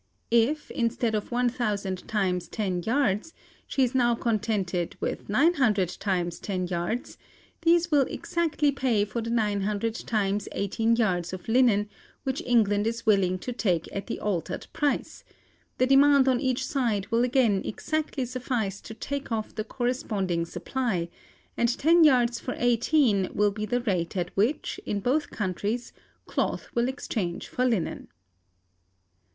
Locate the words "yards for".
22.03-22.55